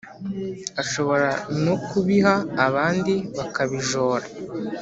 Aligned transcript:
Ashobora 0.81 1.29
no 1.63 1.75
kubiha 1.87 2.35
abandi 2.65 3.13
bakabijora 3.37 4.25